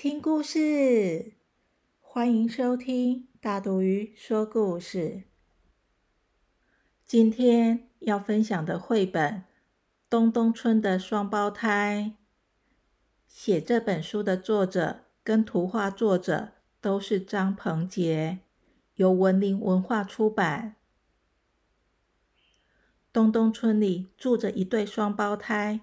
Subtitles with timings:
[0.00, 1.32] 听故事！
[2.00, 5.24] 欢迎收听大肚鱼说故事。
[7.04, 9.34] 今天要分享的绘本
[10.08, 12.14] 《东东村的双胞胎》，
[13.26, 18.38] 写这本书的作者跟图画作者都是张鹏杰，
[18.94, 20.76] 由文林文化出版。
[23.12, 25.80] 东东村里住着一对双胞胎，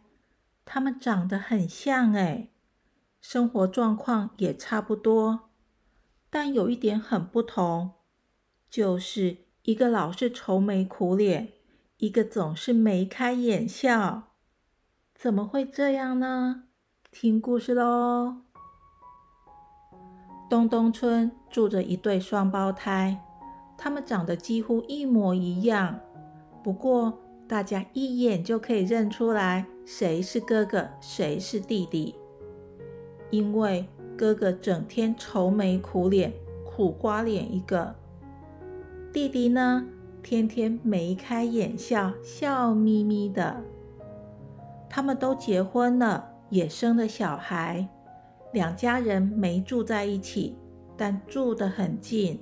[0.63, 2.51] 他们长得很像哎。
[3.27, 5.49] 生活状况也差不多，
[6.29, 7.93] 但有一点很不同，
[8.69, 11.51] 就是一个老是愁眉苦脸，
[11.97, 14.25] 一个总是眉开眼笑。
[15.15, 16.65] 怎么会这样呢？
[17.09, 18.41] 听故事喽！
[20.47, 23.25] 东东村住着一对双胞胎，
[23.75, 25.99] 他们长得几乎一模一样，
[26.63, 32.13] 不过大家一眼就可以认出来谁是哥哥，谁是弟弟。
[33.35, 36.31] 因为哥哥整天愁眉苦脸、
[36.63, 37.93] 苦瓜脸一个，
[39.11, 39.85] 弟弟呢，
[40.23, 43.61] 天天眉开眼笑、笑眯眯的。
[44.89, 47.85] 他们都结婚了，也生了小孩，
[48.53, 50.55] 两家人没住在一起，
[50.95, 52.39] 但住得很近。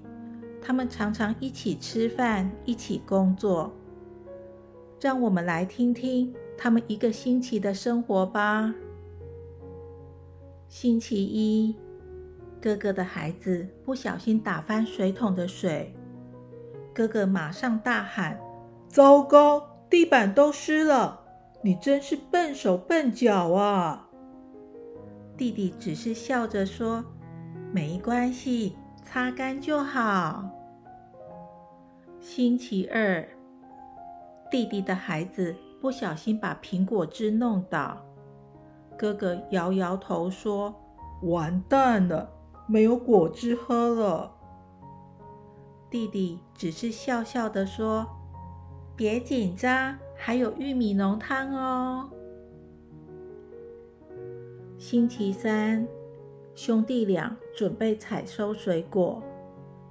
[0.62, 3.74] 他们常常一起吃饭，一起工作。
[5.02, 8.76] 让我们来听听他们一个星期的生活吧。
[10.76, 11.76] 星期一，
[12.60, 15.96] 哥哥的孩子不小心打翻水桶的水，
[16.92, 18.40] 哥哥马上大喊
[18.90, 21.26] ：“糟糕，地板都湿了！
[21.62, 24.10] 你真是笨手笨脚啊！”
[25.38, 27.06] 弟弟只是笑着说
[27.72, 28.76] ：“没关系，
[29.06, 30.44] 擦干就好。”
[32.20, 33.24] 星期二，
[34.50, 38.04] 弟弟的孩子不小心把苹果汁弄倒。
[38.98, 40.74] 哥哥摇摇头说
[41.24, 42.30] ：“完蛋了，
[42.68, 44.32] 没有果汁喝了。”
[45.90, 48.08] 弟弟只是笑笑的说
[48.96, 52.10] ：“别紧张，还有玉米浓汤哦。”
[54.78, 55.88] 星期三，
[56.56, 59.22] 兄弟俩准备采收水果，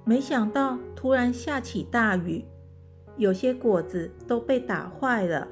[0.05, 2.45] 没想到突然下起大雨，
[3.17, 5.47] 有些果子都被打坏了。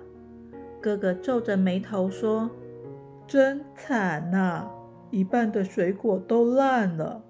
[0.82, 2.50] 哥哥皱着眉头说。
[3.32, 4.68] 真惨呐！
[5.10, 7.24] 一半的水果都烂了。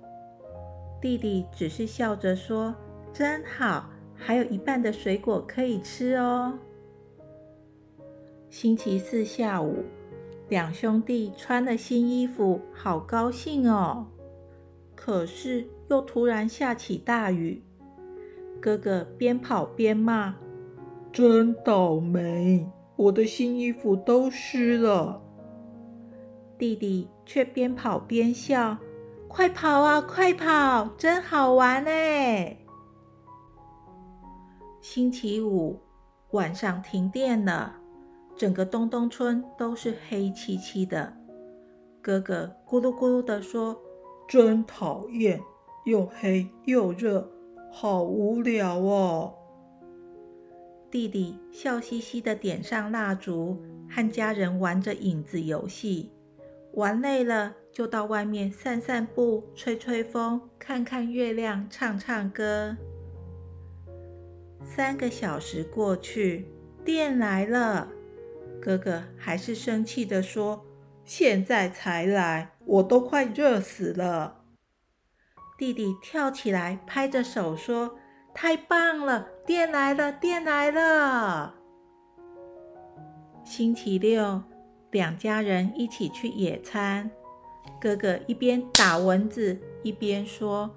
[0.99, 2.73] 弟弟只是笑着说
[3.13, 6.57] ：“真好，还有一半的水果可以吃哦。”
[8.49, 9.83] 星期四下午，
[10.49, 14.07] 两兄弟穿了新衣服，好高兴哦。
[14.95, 17.61] 可是又突然下起大雨，
[18.59, 20.33] 哥哥边跑边骂
[21.13, 25.21] ：“真倒霉，我的新衣服都湿了。”
[26.61, 28.77] 弟弟却边跑边笑
[29.27, 32.55] ：“快跑啊，快跑，真好玩哎！”
[34.79, 35.81] 星期五
[36.33, 37.77] 晚上停电了，
[38.37, 41.11] 整个东东村都是黑漆漆的。
[41.99, 43.75] 哥哥咕噜咕噜的说
[44.29, 45.41] ：“真讨厌，
[45.85, 47.27] 又黑又热，
[47.71, 49.33] 好无聊哦。”
[50.91, 53.57] 弟弟笑嘻嘻的点上蜡烛，
[53.89, 56.11] 和家人玩着影子游戏。
[56.73, 62.77] 玩累了，就到外面散散步、吹吹风、看看月亮、唱唱歌。
[64.63, 66.47] 三个小时过去，
[66.85, 67.89] 电来了，
[68.61, 70.65] 哥哥还是生气的说
[71.03, 74.43] ：“现在才来，我都快热死了。”
[75.57, 77.97] 弟弟跳起来，拍着手说
[78.33, 81.55] ：“太棒了，电来了，电来了！”
[83.43, 84.50] 星期六。
[84.91, 87.09] 两家人一起去野餐，
[87.79, 90.69] 哥哥一边打蚊子一边说：“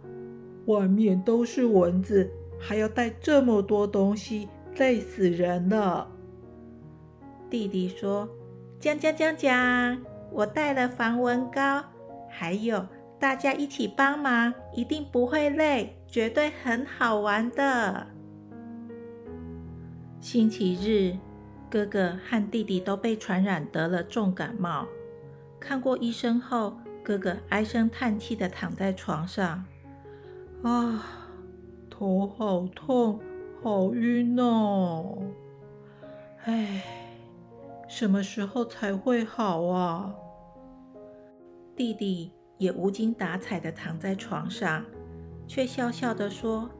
[0.66, 2.30] 外面都是蚊子，
[2.60, 6.08] 还要带这么多东西，累死人了。”
[7.50, 8.28] 弟弟说
[8.78, 10.00] ：“讲讲讲讲，
[10.30, 11.82] 我带了防蚊膏，
[12.30, 12.86] 还有
[13.18, 18.06] 大家一起帮忙，一定不会累，绝对很好玩的。”
[20.22, 21.16] 星期日。
[21.70, 24.86] 哥哥和弟弟都被传染得了重感冒，
[25.58, 29.64] 看过医生后，哥哥唉声叹气的躺在床上，
[30.62, 31.04] 啊，
[31.90, 33.20] 头好痛，
[33.62, 35.18] 好晕哦！
[36.44, 36.82] 哎，
[37.88, 40.14] 什么时候才会好啊？
[41.74, 44.84] 弟弟也无精打采的躺在床上，
[45.48, 46.70] 却笑笑的说：“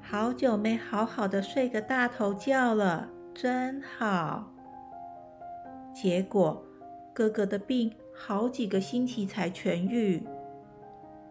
[0.00, 4.50] 好久没好好的睡个大头觉了，真好。”
[5.94, 6.64] 结果
[7.12, 10.22] 哥哥的病好几个星期才痊愈，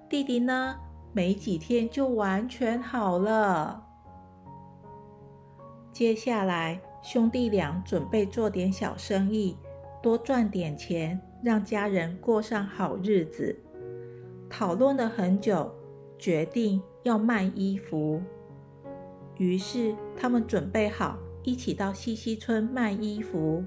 [0.07, 0.75] 弟弟呢，
[1.13, 3.87] 没几天就完全好了。
[5.91, 9.57] 接下来，兄弟俩准备做点小生意，
[10.01, 11.19] 多赚点钱。
[11.43, 13.59] 让家人过上好日子，
[14.47, 15.73] 讨论了很久，
[16.19, 18.21] 决定要卖衣服。
[19.37, 23.63] 于是他们准备好一起到西溪村卖衣服。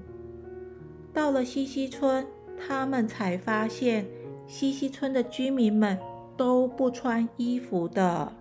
[1.13, 2.25] 到了西溪村，
[2.57, 4.05] 他们才发现
[4.47, 5.97] 西溪村的居民们
[6.35, 8.31] 都不穿衣服的。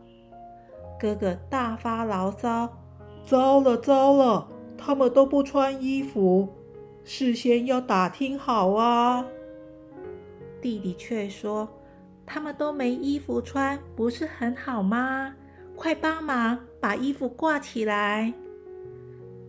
[0.99, 2.69] 哥哥大发牢骚
[3.25, 6.49] ：“糟了糟了，他们都不穿衣服！”
[7.05, 9.27] 事先要打听好啊！
[10.61, 11.69] 弟弟却说
[12.25, 15.35] ：“他们都没衣服穿，不是很好吗？
[15.77, 18.33] 快帮忙把衣服挂起来！”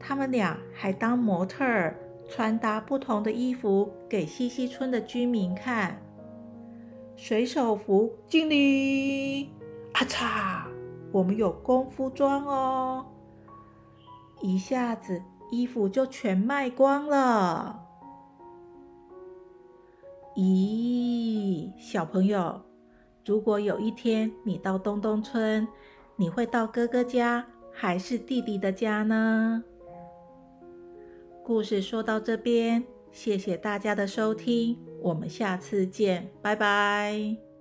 [0.08, 1.96] 他们俩还当模特儿，
[2.30, 6.00] 穿搭不同的衣服给西溪村的居民看。
[7.16, 9.46] 水手服，敬礼！
[9.94, 10.68] 啊嚓，
[11.12, 13.04] 我们有功夫装哦！
[14.42, 15.20] 一下子。
[15.52, 17.80] 衣服就全卖光了。
[20.36, 22.62] 咦，小朋友，
[23.24, 25.68] 如果有一天你到东东村，
[26.16, 29.64] 你会到哥哥家还是弟弟的家呢？
[31.46, 37.55] 故事说到这边，谢谢大家的收听，我们下次见，拜拜。